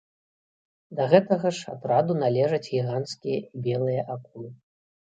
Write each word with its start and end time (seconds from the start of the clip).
Да 0.99 1.03
гэтага 1.11 1.47
ж 1.59 1.69
атраду 1.75 2.13
належаць 2.23 2.63
гіганцкія 2.73 3.39
і 3.49 3.57
белыя 3.71 4.01
акулы. 4.19 4.49